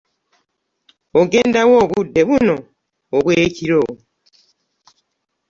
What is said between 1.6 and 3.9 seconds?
wa obudde buno obwe kiro?